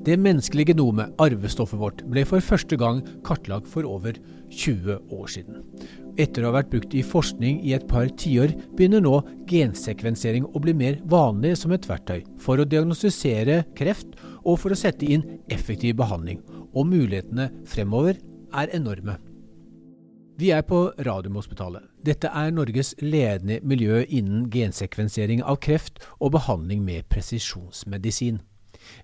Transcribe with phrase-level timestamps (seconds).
[0.00, 4.16] Det menneskelige genomet, arvestoffet vårt, ble for første gang kartlagt for over
[4.48, 5.60] 20 år siden.
[6.16, 9.20] Etter å ha vært brukt i forskning i et par tiår, begynner nå
[9.50, 14.80] gensekvensering å bli mer vanlig som et verktøy for å diagnostisere kreft og for å
[14.80, 16.40] sette inn effektiv behandling.
[16.72, 18.16] Og mulighetene fremover
[18.56, 19.18] er enorme.
[20.40, 21.84] Vi er på Radiumhospitalet.
[22.00, 28.40] Dette er Norges ledende miljø innen gensekvensering av kreft og behandling med presisjonsmedisin.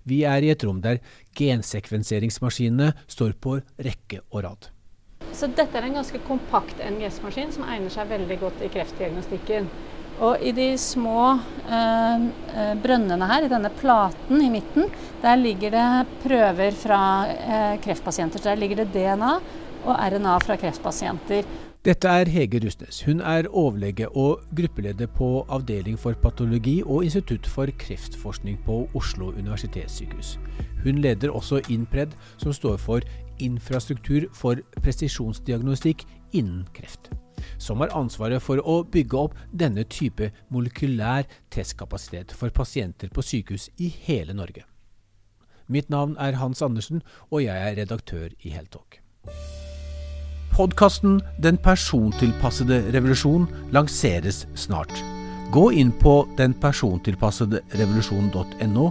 [0.05, 1.03] Vi er i et rom der
[1.37, 4.71] gensekvenseringsmaskinene står på rekke og rad.
[5.37, 9.69] Så dette er en ganske kompakt NGS-maskin som egner seg veldig godt i kreftdiagnostikken.
[10.25, 11.35] Og i de små
[11.69, 12.23] eh,
[12.57, 14.89] eh, brønnene her, i denne platen i midten,
[15.21, 15.89] der ligger det
[16.23, 18.41] prøver fra eh, kreftpasienter.
[18.47, 19.35] Der ligger det DNA
[19.87, 21.47] og RNA fra kreftpasienter.
[21.87, 23.05] Dette er Hege Rustnes.
[23.07, 29.31] Hun er overlege og gruppeleder på Avdeling for patologi og Institutt for kreftforskning på Oslo
[29.31, 30.33] universitetssykehus.
[30.83, 33.07] Hun leder også INPRED, som står for
[33.39, 37.13] Infrastruktur for presisjonsdiagnostikk innen kreft.
[37.59, 43.71] Som har ansvaret for å bygge opp denne type molekylær testkapasitet for pasienter på sykehus
[43.79, 44.67] i hele Norge.
[45.71, 49.06] Mitt navn er Hans Andersen, og jeg er redaktør i Heltalk.
[50.57, 55.03] Podkasten Den persontilpassede revolusjon lanseres snart.
[55.53, 58.87] Gå inn på denpersontilpassederevolusjon.no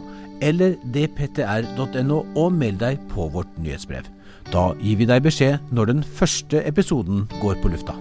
[0.46, 4.06] eller dptr.no og meld deg på vårt nyhetsbrev.
[4.54, 7.98] Da gir vi deg beskjed når den første episoden går på lufta.